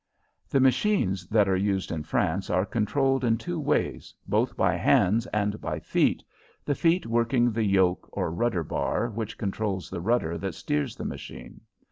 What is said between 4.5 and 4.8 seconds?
by